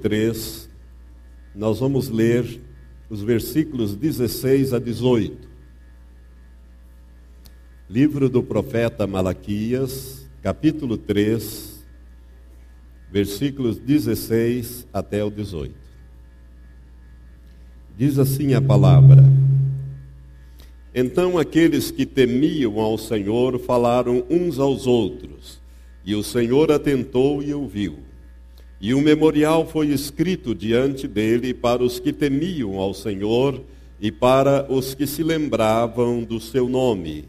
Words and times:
3, 0.00 0.68
nós 1.54 1.78
vamos 1.80 2.08
ler 2.08 2.60
os 3.08 3.22
versículos 3.22 3.94
16 3.94 4.72
a 4.72 4.78
18. 4.78 5.48
Livro 7.88 8.28
do 8.28 8.42
profeta 8.42 9.06
Malaquias, 9.06 10.28
capítulo 10.42 10.96
3, 10.96 11.84
versículos 13.10 13.78
16 13.78 14.86
até 14.92 15.24
o 15.24 15.30
18. 15.30 15.74
Diz 17.96 18.18
assim 18.18 18.54
a 18.54 18.62
palavra: 18.62 19.24
Então 20.94 21.36
aqueles 21.36 21.90
que 21.90 22.06
temiam 22.06 22.78
ao 22.78 22.96
Senhor 22.96 23.58
falaram 23.58 24.24
uns 24.30 24.58
aos 24.58 24.86
outros, 24.86 25.60
e 26.04 26.14
o 26.14 26.22
Senhor 26.22 26.70
atentou 26.70 27.42
e 27.42 27.52
ouviu. 27.52 28.09
E 28.80 28.94
um 28.94 29.02
memorial 29.02 29.66
foi 29.66 29.88
escrito 29.88 30.54
diante 30.54 31.06
dele 31.06 31.52
para 31.52 31.82
os 31.82 32.00
que 32.00 32.14
temiam 32.14 32.78
ao 32.78 32.94
Senhor 32.94 33.62
e 34.00 34.10
para 34.10 34.66
os 34.72 34.94
que 34.94 35.06
se 35.06 35.22
lembravam 35.22 36.22
do 36.22 36.40
seu 36.40 36.66
nome. 36.66 37.26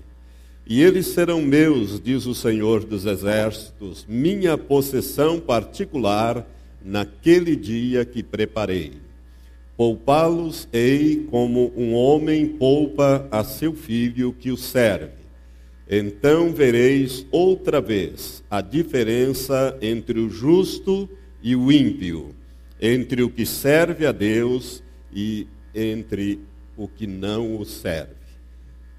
E 0.65 0.81
eles 0.81 1.07
serão 1.07 1.41
meus, 1.41 1.99
diz 1.99 2.25
o 2.25 2.33
Senhor 2.33 2.85
dos 2.85 3.05
Exércitos, 3.05 4.05
minha 4.07 4.57
possessão 4.57 5.41
particular 5.41 6.47
naquele 6.81 7.57
dia 7.57 8.05
que 8.05 8.23
preparei. 8.23 8.93
Poupá-los 9.75 10.69
ei 10.71 11.27
como 11.29 11.73
um 11.75 11.93
homem 11.93 12.47
poupa 12.47 13.27
a 13.29 13.43
seu 13.43 13.73
filho 13.73 14.31
que 14.31 14.51
o 14.51 14.57
serve. 14.57 15.21
Então 15.89 16.53
vereis 16.53 17.25
outra 17.29 17.81
vez 17.81 18.41
a 18.49 18.61
diferença 18.61 19.77
entre 19.81 20.17
o 20.17 20.29
justo 20.29 21.09
e 21.09 21.20
e 21.41 21.55
o 21.55 21.71
ímpio, 21.71 22.35
entre 22.81 23.23
o 23.23 23.29
que 23.29 23.45
serve 23.45 24.05
a 24.05 24.11
Deus 24.11 24.83
e 25.13 25.47
entre 25.73 26.39
o 26.75 26.87
que 26.87 27.05
não 27.05 27.59
o 27.59 27.65
serve. 27.65 28.15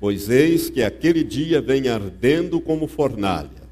Pois 0.00 0.28
eis 0.28 0.68
que 0.68 0.82
aquele 0.82 1.22
dia 1.22 1.60
vem 1.60 1.88
ardendo 1.88 2.60
como 2.60 2.86
fornalha. 2.86 3.62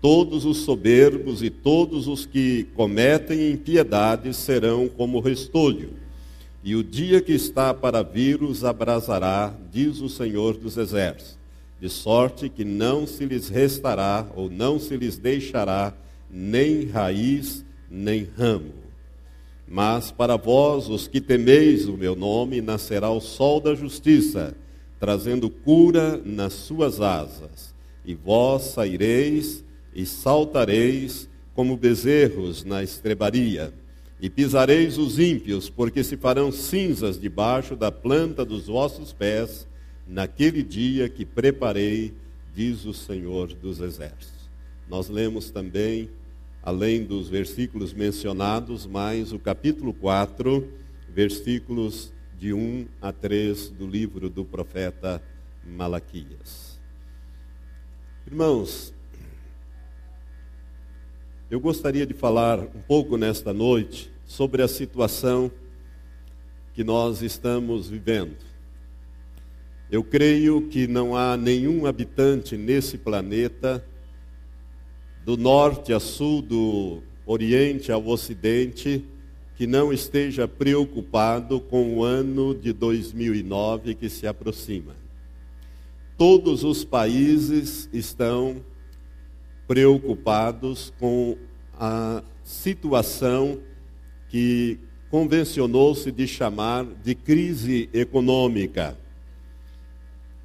Todos 0.00 0.44
os 0.44 0.58
soberbos 0.58 1.42
e 1.42 1.50
todos 1.50 2.08
os 2.08 2.26
que 2.26 2.68
cometem 2.74 3.50
impiedades 3.50 4.36
serão 4.36 4.88
como 4.88 5.20
restolho. 5.20 5.90
E 6.64 6.76
o 6.76 6.84
dia 6.84 7.20
que 7.20 7.32
está 7.32 7.74
para 7.74 8.02
vir 8.02 8.42
os 8.42 8.64
abrasará, 8.64 9.56
diz 9.72 10.00
o 10.00 10.08
Senhor 10.08 10.56
dos 10.56 10.76
Exércitos, 10.76 11.38
de 11.80 11.88
sorte 11.88 12.48
que 12.48 12.64
não 12.64 13.06
se 13.06 13.24
lhes 13.24 13.48
restará 13.48 14.28
ou 14.36 14.48
não 14.48 14.78
se 14.78 14.96
lhes 14.96 15.16
deixará 15.16 15.92
nem 16.30 16.86
raiz 16.86 17.64
nem 17.92 18.26
ramo. 18.36 18.72
Mas 19.68 20.10
para 20.10 20.36
vós, 20.36 20.88
os 20.88 21.06
que 21.06 21.20
temeis 21.20 21.86
o 21.86 21.96
meu 21.96 22.16
nome, 22.16 22.60
nascerá 22.62 23.10
o 23.10 23.20
sol 23.20 23.60
da 23.60 23.74
justiça, 23.74 24.56
trazendo 24.98 25.50
cura 25.50 26.20
nas 26.24 26.54
suas 26.54 27.00
asas. 27.00 27.74
E 28.04 28.14
vós 28.14 28.62
saireis 28.62 29.62
e 29.94 30.06
saltareis 30.06 31.28
como 31.54 31.76
bezerros 31.76 32.64
na 32.64 32.82
estrebaria. 32.82 33.72
E 34.20 34.30
pisareis 34.30 34.98
os 34.98 35.18
ímpios, 35.18 35.68
porque 35.68 36.02
se 36.02 36.16
farão 36.16 36.50
cinzas 36.50 37.20
debaixo 37.20 37.76
da 37.76 37.90
planta 37.90 38.44
dos 38.44 38.66
vossos 38.66 39.12
pés, 39.12 39.66
naquele 40.06 40.62
dia 40.62 41.08
que 41.08 41.24
preparei, 41.24 42.14
diz 42.54 42.84
o 42.84 42.94
Senhor 42.94 43.48
dos 43.54 43.80
Exércitos. 43.80 44.50
Nós 44.88 45.08
lemos 45.08 45.50
também 45.50 46.08
além 46.62 47.02
dos 47.02 47.28
versículos 47.28 47.92
mencionados, 47.92 48.86
mais 48.86 49.32
o 49.32 49.38
capítulo 49.38 49.92
4, 49.92 50.72
versículos 51.08 52.12
de 52.38 52.52
1 52.52 52.86
a 53.00 53.12
3 53.12 53.70
do 53.70 53.86
livro 53.86 54.30
do 54.30 54.44
profeta 54.44 55.20
Malaquias. 55.64 56.80
Irmãos, 58.26 58.94
eu 61.50 61.58
gostaria 61.58 62.06
de 62.06 62.14
falar 62.14 62.60
um 62.60 62.80
pouco 62.86 63.16
nesta 63.16 63.52
noite 63.52 64.12
sobre 64.24 64.62
a 64.62 64.68
situação 64.68 65.50
que 66.72 66.84
nós 66.84 67.22
estamos 67.22 67.88
vivendo. 67.88 68.38
Eu 69.90 70.02
creio 70.02 70.68
que 70.68 70.86
não 70.86 71.14
há 71.14 71.36
nenhum 71.36 71.86
habitante 71.86 72.56
nesse 72.56 72.96
planeta 72.96 73.84
do 75.24 75.36
norte 75.36 75.92
a 75.92 76.00
sul, 76.00 76.42
do 76.42 77.02
oriente 77.24 77.92
ao 77.92 78.06
ocidente, 78.06 79.04
que 79.56 79.66
não 79.66 79.92
esteja 79.92 80.48
preocupado 80.48 81.60
com 81.60 81.96
o 81.96 82.04
ano 82.04 82.54
de 82.54 82.72
2009 82.72 83.94
que 83.94 84.08
se 84.08 84.26
aproxima. 84.26 84.96
Todos 86.18 86.64
os 86.64 86.84
países 86.84 87.88
estão 87.92 88.64
preocupados 89.66 90.92
com 90.98 91.36
a 91.78 92.22
situação 92.42 93.60
que 94.28 94.78
convencionou-se 95.10 96.10
de 96.10 96.26
chamar 96.26 96.84
de 96.84 97.14
crise 97.14 97.88
econômica. 97.92 98.98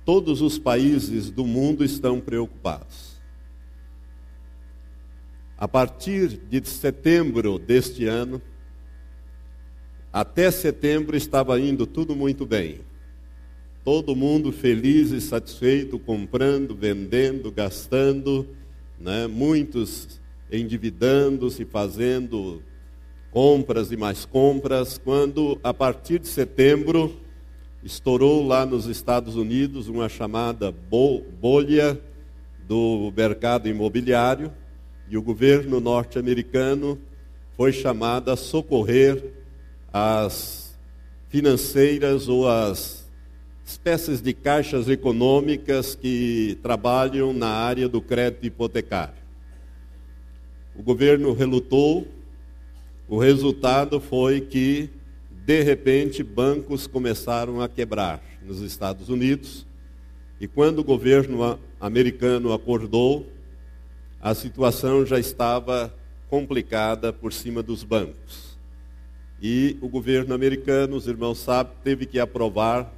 Todos 0.06 0.42
os 0.42 0.60
países 0.60 1.30
do 1.30 1.46
mundo 1.46 1.84
estão 1.84 2.20
preocupados. 2.20 3.17
A 5.58 5.68
partir 5.68 6.28
de 6.28 6.64
setembro 6.70 7.58
deste 7.58 8.06
ano, 8.06 8.40
até 10.14 10.52
setembro 10.52 11.18
estava 11.18 11.60
indo 11.60 11.88
tudo 11.88 12.16
muito 12.16 12.46
bem. 12.46 12.82
Todo 13.84 14.16
mundo 14.16 14.52
feliz 14.52 15.10
e 15.10 15.20
satisfeito, 15.20 15.98
comprando, 15.98 16.76
vendendo, 16.76 17.52
gastando, 17.52 18.48
né? 19.00 19.26
muitos 19.26 20.22
endividando-se, 20.52 21.66
fazendo 21.66 22.62
compras 23.32 23.92
e 23.92 23.98
mais 23.98 24.26
compras, 24.26 25.00
quando 25.00 25.60
a 25.64 25.74
partir 25.74 26.20
de 26.20 26.28
setembro 26.28 27.20
estourou 27.84 28.46
lá 28.46 28.64
nos 28.64 28.86
Estados 28.86 29.36
Unidos 29.36 29.88
uma 29.88 30.08
chamada 30.08 30.72
bolha 30.72 32.00
do 32.68 33.12
mercado 33.16 33.68
imobiliário 33.68 34.54
e 35.10 35.18
o 35.18 35.22
governo 35.22 35.80
norte-americano 35.80 37.00
foi 37.56 37.72
chamado 37.72 38.30
a 38.30 38.36
socorrer 38.36 39.34
as 39.92 40.78
financeiras 41.30 42.28
ou 42.28 42.48
as 42.48 43.08
espécies 43.66 44.22
de 44.22 44.34
caixas 44.34 44.88
econômicas 44.88 45.96
que 45.96 46.58
trabalham 46.62 47.34
na 47.34 47.50
área 47.50 47.90
do 47.90 48.02
crédito 48.02 48.46
hipotecário. 48.46 49.28
O 50.76 50.84
governo 50.84 51.34
relutou, 51.34 52.08
o 53.10 53.18
resultado 53.18 54.00
foi 54.00 54.42
que, 54.42 54.90
de 55.46 55.64
repente, 55.64 56.24
bancos 56.24 56.86
começaram 56.86 57.62
a 57.62 57.68
quebrar 57.68 58.22
nos 58.46 58.62
Estados 58.62 59.10
Unidos, 59.10 59.66
e 60.40 60.48
quando 60.48 60.80
o 60.80 60.84
governo 60.84 61.60
americano 61.80 62.54
acordou, 62.54 63.26
a 64.22 64.34
situação 64.34 65.06
já 65.06 65.20
estava 65.20 65.94
complicada 66.30 67.14
por 67.14 67.32
cima 67.32 67.64
dos 67.64 67.84
bancos. 67.84 68.58
E 69.42 69.78
o 69.82 69.88
governo 69.88 70.34
americano, 70.34 70.96
os 70.96 71.08
irmãos 71.08 71.38
sabem, 71.40 71.74
teve 71.84 72.06
que 72.06 72.20
aprovar, 72.20 72.94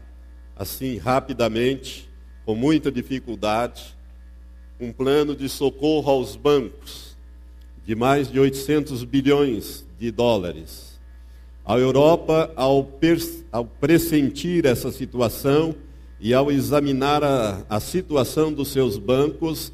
assim, 0.56 0.97
rapidamente, 0.97 2.09
com 2.46 2.56
muita 2.56 2.91
dificuldade, 2.91 3.97
um 4.80 4.94
plano 4.94 5.35
de 5.35 5.50
socorro 5.50 6.09
aos 6.09 6.35
bancos 6.35 7.09
de 7.90 7.96
mais 7.96 8.31
de 8.31 8.40
800 8.40 9.03
bilhões 9.03 9.84
de 9.97 10.12
dólares. 10.12 11.00
A 11.66 11.78
Europa, 11.78 12.51
ao, 12.56 12.88
ao 13.51 13.65
pressentir 13.65 14.65
essa 14.68 14.92
situação 14.92 15.74
e 16.19 16.31
ao 16.31 16.51
examinar 16.51 17.24
a, 17.24 17.65
a 17.68 17.80
situação 17.80 18.54
dos 18.54 18.68
seus 18.68 19.00
bancos, 19.00 19.74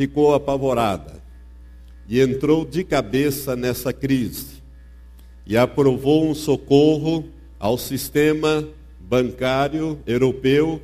ficou 0.00 0.34
apavorada 0.34 1.22
e 2.08 2.22
entrou 2.22 2.64
de 2.64 2.82
cabeça 2.82 3.54
nessa 3.54 3.92
crise 3.92 4.62
e 5.46 5.58
aprovou 5.58 6.26
um 6.26 6.34
socorro 6.34 7.26
ao 7.58 7.76
sistema 7.76 8.66
bancário 8.98 10.00
europeu 10.06 10.80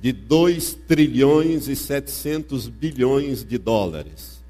de 0.00 0.12
2 0.12 0.74
trilhões 0.86 1.66
e 1.66 1.74
700 1.74 2.68
bilhões 2.68 3.42
de 3.42 3.58
dólares, 3.58 4.44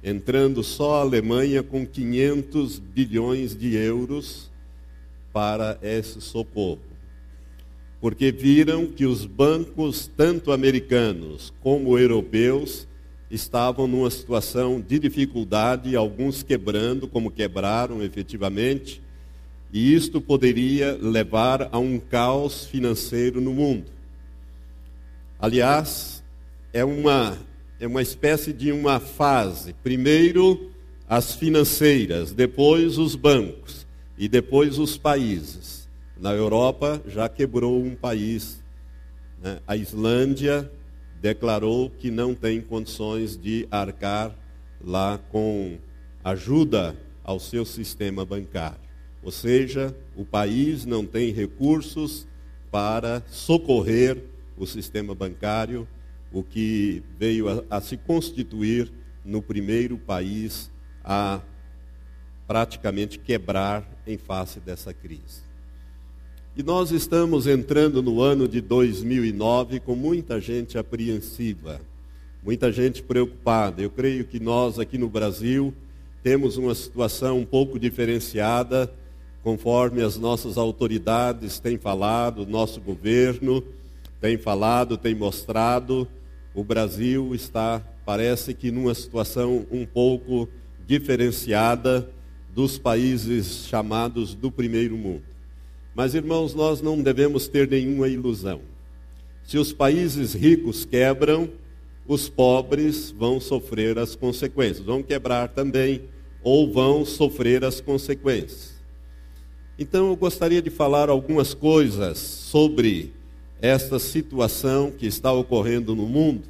entrando 0.00 0.62
só 0.62 0.98
a 0.98 1.00
Alemanha 1.00 1.60
com 1.60 1.84
500 1.84 2.78
bilhões 2.78 3.56
de 3.56 3.74
euros 3.74 4.48
para 5.32 5.76
esse 5.82 6.20
socorro. 6.20 6.78
Porque 8.00 8.30
viram 8.30 8.86
que 8.86 9.04
os 9.04 9.26
bancos, 9.26 10.08
tanto 10.16 10.52
americanos 10.52 11.52
como 11.60 11.98
europeus, 11.98 12.86
estavam 13.30 13.86
numa 13.86 14.10
situação 14.10 14.80
de 14.80 14.98
dificuldade, 14.98 15.96
alguns 15.96 16.42
quebrando, 16.42 17.08
como 17.08 17.30
quebraram 17.30 18.02
efetivamente, 18.02 19.02
e 19.72 19.94
isto 19.94 20.20
poderia 20.20 20.96
levar 21.00 21.68
a 21.72 21.78
um 21.78 21.98
caos 21.98 22.66
financeiro 22.66 23.40
no 23.40 23.52
mundo. 23.52 23.90
Aliás, 25.38 26.24
é 26.72 26.84
uma, 26.84 27.36
é 27.80 27.86
uma 27.86 28.00
espécie 28.00 28.52
de 28.52 28.72
uma 28.72 29.00
fase. 29.00 29.74
Primeiro 29.82 30.70
as 31.08 31.34
financeiras, 31.34 32.32
depois 32.32 32.98
os 32.98 33.14
bancos 33.14 33.86
e 34.16 34.28
depois 34.28 34.78
os 34.78 34.96
países. 34.96 35.88
Na 36.18 36.32
Europa 36.32 37.02
já 37.06 37.28
quebrou 37.28 37.82
um 37.82 37.94
país. 37.94 38.62
Né? 39.42 39.58
A 39.66 39.76
Islândia 39.76 40.70
declarou 41.26 41.90
que 41.90 42.08
não 42.08 42.36
tem 42.36 42.60
condições 42.60 43.36
de 43.36 43.66
arcar 43.68 44.32
lá 44.80 45.18
com 45.28 45.76
ajuda 46.22 46.96
ao 47.24 47.40
seu 47.40 47.64
sistema 47.64 48.24
bancário. 48.24 48.78
Ou 49.24 49.32
seja, 49.32 49.92
o 50.14 50.24
país 50.24 50.86
não 50.86 51.04
tem 51.04 51.32
recursos 51.32 52.28
para 52.70 53.24
socorrer 53.26 54.22
o 54.56 54.64
sistema 54.68 55.16
bancário, 55.16 55.88
o 56.30 56.44
que 56.44 57.02
veio 57.18 57.48
a, 57.48 57.64
a 57.70 57.80
se 57.80 57.96
constituir 57.96 58.92
no 59.24 59.42
primeiro 59.42 59.98
país 59.98 60.70
a 61.02 61.40
praticamente 62.46 63.18
quebrar 63.18 63.84
em 64.06 64.16
face 64.16 64.60
dessa 64.60 64.94
crise. 64.94 65.45
E 66.58 66.62
nós 66.62 66.90
estamos 66.90 67.46
entrando 67.46 68.02
no 68.02 68.22
ano 68.22 68.48
de 68.48 68.62
2009 68.62 69.78
com 69.78 69.94
muita 69.94 70.40
gente 70.40 70.78
apreensiva, 70.78 71.82
muita 72.42 72.72
gente 72.72 73.02
preocupada. 73.02 73.82
Eu 73.82 73.90
creio 73.90 74.24
que 74.24 74.40
nós 74.40 74.78
aqui 74.78 74.96
no 74.96 75.06
Brasil 75.06 75.74
temos 76.22 76.56
uma 76.56 76.74
situação 76.74 77.38
um 77.38 77.44
pouco 77.44 77.78
diferenciada, 77.78 78.90
conforme 79.42 80.00
as 80.00 80.16
nossas 80.16 80.56
autoridades 80.56 81.60
têm 81.60 81.76
falado, 81.76 82.46
nosso 82.46 82.80
governo 82.80 83.62
tem 84.18 84.38
falado, 84.38 84.96
tem 84.96 85.14
mostrado, 85.14 86.08
o 86.54 86.64
Brasil 86.64 87.34
está, 87.34 87.82
parece 88.02 88.54
que, 88.54 88.70
numa 88.70 88.94
situação 88.94 89.66
um 89.70 89.84
pouco 89.84 90.48
diferenciada 90.86 92.08
dos 92.54 92.78
países 92.78 93.66
chamados 93.66 94.34
do 94.34 94.50
primeiro 94.50 94.96
mundo. 94.96 95.35
Mas, 95.96 96.14
irmãos, 96.14 96.54
nós 96.54 96.82
não 96.82 97.02
devemos 97.02 97.48
ter 97.48 97.66
nenhuma 97.70 98.06
ilusão. 98.06 98.60
Se 99.42 99.56
os 99.56 99.72
países 99.72 100.34
ricos 100.34 100.84
quebram, 100.84 101.50
os 102.06 102.28
pobres 102.28 103.10
vão 103.10 103.40
sofrer 103.40 103.98
as 103.98 104.14
consequências, 104.14 104.84
vão 104.84 105.02
quebrar 105.02 105.48
também, 105.48 106.02
ou 106.42 106.70
vão 106.70 107.02
sofrer 107.02 107.64
as 107.64 107.80
consequências. 107.80 108.74
Então, 109.78 110.08
eu 110.08 110.16
gostaria 110.16 110.60
de 110.60 110.68
falar 110.68 111.08
algumas 111.08 111.54
coisas 111.54 112.18
sobre 112.18 113.14
esta 113.62 113.98
situação 113.98 114.90
que 114.90 115.06
está 115.06 115.32
ocorrendo 115.32 115.96
no 115.96 116.06
mundo, 116.06 116.46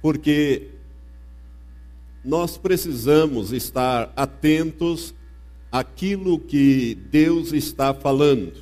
porque 0.00 0.68
nós 2.24 2.56
precisamos 2.56 3.52
estar 3.52 4.12
atentos 4.14 5.12
àquilo 5.70 6.38
que 6.38 6.96
Deus 7.10 7.52
está 7.52 7.94
falando. 7.94 8.52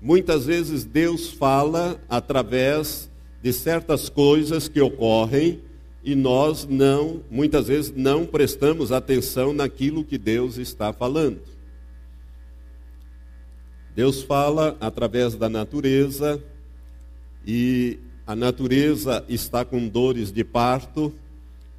Muitas 0.00 0.46
vezes 0.46 0.84
Deus 0.84 1.32
fala 1.32 2.00
através 2.08 3.10
de 3.42 3.52
certas 3.52 4.08
coisas 4.08 4.68
que 4.68 4.80
ocorrem 4.80 5.60
e 6.04 6.14
nós 6.14 6.66
não, 6.66 7.22
muitas 7.28 7.66
vezes 7.66 7.92
não 7.96 8.24
prestamos 8.24 8.92
atenção 8.92 9.52
naquilo 9.52 10.04
que 10.04 10.16
Deus 10.16 10.56
está 10.56 10.92
falando. 10.92 11.40
Deus 13.94 14.22
fala 14.22 14.76
através 14.78 15.34
da 15.34 15.48
natureza 15.48 16.40
e 17.44 17.98
a 18.26 18.36
natureza 18.36 19.24
está 19.28 19.64
com 19.64 19.88
dores 19.88 20.30
de 20.30 20.44
parto, 20.44 21.12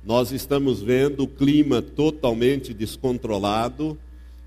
nós 0.03 0.31
estamos 0.31 0.81
vendo 0.81 1.23
o 1.23 1.27
clima 1.27 1.81
totalmente 1.81 2.73
descontrolado 2.73 3.97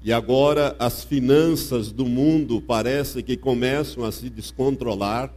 e 0.02 0.12
agora 0.12 0.74
as 0.78 1.04
finanças 1.04 1.92
do 1.92 2.06
mundo 2.06 2.60
parece 2.60 3.22
que 3.22 3.36
começam 3.36 4.04
a 4.04 4.10
se 4.10 4.30
descontrolar 4.30 5.32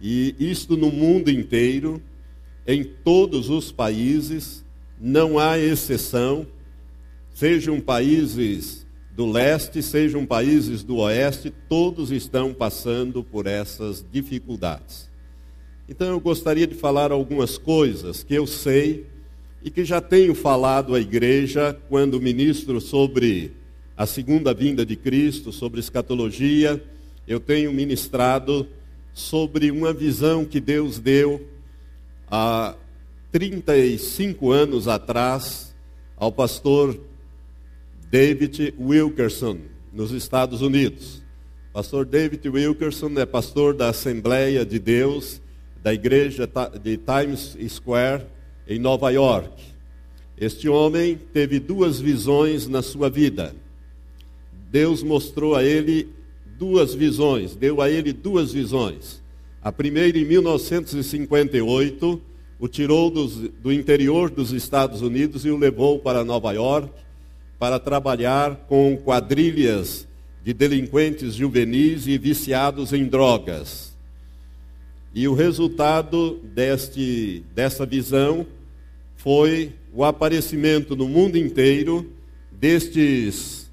e 0.00 0.34
isto 0.38 0.76
no 0.76 0.90
mundo 0.90 1.30
inteiro, 1.30 2.02
em 2.66 2.84
todos 2.84 3.48
os 3.48 3.72
países, 3.72 4.64
não 5.00 5.38
há 5.38 5.58
exceção, 5.58 6.46
sejam 7.34 7.80
países 7.80 8.86
do 9.16 9.30
leste, 9.30 9.82
sejam 9.82 10.26
países 10.26 10.82
do 10.82 10.96
oeste, 10.96 11.50
todos 11.68 12.10
estão 12.10 12.52
passando 12.52 13.24
por 13.24 13.46
essas 13.46 14.04
dificuldades. 14.12 15.10
Então 15.88 16.08
eu 16.08 16.20
gostaria 16.20 16.66
de 16.66 16.74
falar 16.74 17.12
algumas 17.12 17.56
coisas 17.56 18.22
que 18.22 18.34
eu 18.34 18.46
sei 18.46 19.06
e 19.62 19.70
que 19.70 19.84
já 19.84 20.00
tenho 20.00 20.34
falado 20.34 20.94
à 20.94 21.00
igreja 21.00 21.78
quando 21.88 22.20
ministro 22.20 22.80
sobre 22.80 23.52
a 23.96 24.06
segunda 24.06 24.52
vinda 24.52 24.84
de 24.84 24.96
Cristo, 24.96 25.52
sobre 25.52 25.78
escatologia, 25.78 26.82
eu 27.26 27.38
tenho 27.38 27.72
ministrado 27.72 28.66
sobre 29.12 29.70
uma 29.70 29.92
visão 29.92 30.44
que 30.44 30.60
Deus 30.60 30.98
deu 30.98 31.46
há 32.28 32.74
35 33.30 34.50
anos 34.50 34.88
atrás 34.88 35.74
ao 36.16 36.32
pastor 36.32 36.98
David 38.10 38.74
Wilkerson, 38.78 39.58
nos 39.92 40.10
Estados 40.10 40.60
Unidos. 40.60 41.22
Pastor 41.72 42.04
David 42.04 42.48
Wilkerson 42.48 43.12
é 43.16 43.26
pastor 43.26 43.74
da 43.74 43.88
Assembleia 43.88 44.64
de 44.66 44.78
Deus, 44.78 45.40
da 45.82 45.94
igreja 45.94 46.48
de 46.82 46.96
Times 46.96 47.56
Square, 47.68 48.26
em 48.66 48.78
Nova 48.78 49.10
York. 49.10 49.62
Este 50.36 50.68
homem 50.68 51.16
teve 51.32 51.60
duas 51.60 52.00
visões 52.00 52.66
na 52.66 52.82
sua 52.82 53.08
vida. 53.08 53.54
Deus 54.74 55.04
mostrou 55.04 55.54
a 55.54 55.62
ele 55.62 56.08
duas 56.58 56.92
visões, 56.92 57.54
deu 57.54 57.80
a 57.80 57.88
ele 57.88 58.12
duas 58.12 58.52
visões. 58.52 59.22
A 59.62 59.70
primeira, 59.70 60.18
em 60.18 60.24
1958, 60.24 62.20
o 62.58 62.66
tirou 62.66 63.08
dos, 63.08 63.36
do 63.36 63.72
interior 63.72 64.28
dos 64.28 64.50
Estados 64.50 65.00
Unidos 65.00 65.44
e 65.44 65.50
o 65.50 65.56
levou 65.56 66.00
para 66.00 66.24
Nova 66.24 66.50
York 66.50 66.90
para 67.56 67.78
trabalhar 67.78 68.66
com 68.68 68.96
quadrilhas 68.96 70.08
de 70.42 70.52
delinquentes 70.52 71.34
juvenis 71.34 72.08
e 72.08 72.18
viciados 72.18 72.92
em 72.92 73.04
drogas. 73.04 73.96
E 75.14 75.28
o 75.28 75.34
resultado 75.34 76.40
deste, 76.52 77.44
dessa 77.54 77.86
visão 77.86 78.44
foi 79.14 79.72
o 79.92 80.02
aparecimento 80.02 80.96
no 80.96 81.08
mundo 81.08 81.38
inteiro 81.38 82.12
destes, 82.50 83.63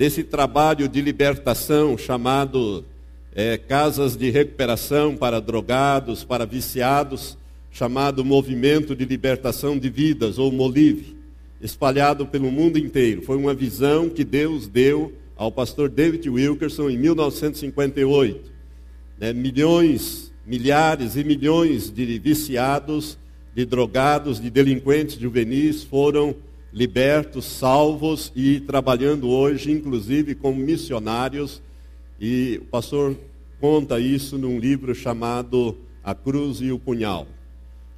desse 0.00 0.24
trabalho 0.24 0.88
de 0.88 1.02
libertação 1.02 1.98
chamado 1.98 2.86
é, 3.34 3.58
Casas 3.58 4.16
de 4.16 4.30
Recuperação 4.30 5.14
para 5.14 5.42
Drogados, 5.42 6.24
para 6.24 6.46
Viciados, 6.46 7.36
chamado 7.70 8.24
Movimento 8.24 8.96
de 8.96 9.04
Libertação 9.04 9.78
de 9.78 9.90
Vidas, 9.90 10.38
ou 10.38 10.50
MOLIVE, 10.50 11.18
espalhado 11.60 12.24
pelo 12.24 12.50
mundo 12.50 12.78
inteiro. 12.78 13.20
Foi 13.20 13.36
uma 13.36 13.52
visão 13.52 14.08
que 14.08 14.24
Deus 14.24 14.66
deu 14.66 15.12
ao 15.36 15.52
pastor 15.52 15.90
David 15.90 16.30
Wilkerson 16.30 16.88
em 16.88 16.96
1958. 16.96 18.50
Né, 19.18 19.34
milhões 19.34 20.32
milhares 20.46 21.14
e 21.14 21.22
milhões 21.22 21.90
de 21.90 22.18
viciados, 22.18 23.18
de 23.54 23.66
drogados, 23.66 24.40
de 24.40 24.48
delinquentes 24.48 25.18
juvenis 25.18 25.84
foram 25.84 26.34
libertos, 26.72 27.44
salvos 27.44 28.32
e 28.34 28.60
trabalhando 28.60 29.28
hoje, 29.28 29.70
inclusive, 29.70 30.34
como 30.34 30.60
missionários. 30.60 31.62
E 32.20 32.60
o 32.62 32.66
pastor 32.66 33.16
conta 33.60 33.98
isso 33.98 34.38
num 34.38 34.58
livro 34.58 34.94
chamado 34.94 35.76
A 36.02 36.14
Cruz 36.14 36.60
e 36.60 36.70
o 36.70 36.78
Punhal, 36.78 37.26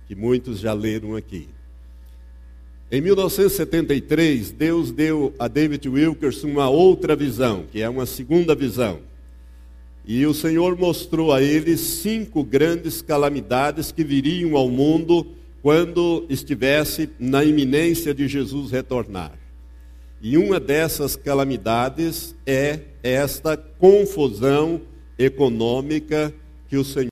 que 0.07 0.15
muitos 0.15 0.59
já 0.59 0.73
leram 0.73 1.15
aqui. 1.15 1.49
Em 2.91 3.01
1973, 3.01 4.53
Deus 4.53 4.91
deu 4.91 5.35
a 5.39 5.49
David 5.49 5.89
Wilkerson 5.89 6.49
uma 6.49 6.69
outra 6.69 7.17
visão, 7.17 7.65
que 7.73 7.81
é 7.81 7.89
uma 7.89 8.05
segunda 8.05 8.55
visão. 8.55 9.01
E 10.05 10.27
o 10.27 10.35
Senhor 10.35 10.77
mostrou 10.77 11.33
a 11.33 11.41
ele 11.41 11.77
cinco 11.77 12.43
grandes 12.43 13.01
calamidades 13.01 13.93
que 13.93 14.03
viriam 14.03 14.57
ao 14.57 14.69
mundo 14.69 15.27
quando 15.63 16.27
estivesse 16.29 17.11
na 17.19 17.45
iminência 17.45 18.13
de 18.13 18.27
Jesus 18.27 18.73
retornar. 18.73 19.33
E 20.21 20.37
uma 20.37 20.59
dessas 20.59 21.15
calamidades 21.15 22.35
é 22.45 22.81
esta 23.03 23.57
confusão 23.57 24.81
econômica 25.19 26.35
que 26.69 26.77
o 26.77 26.85
Senhor 26.85 27.12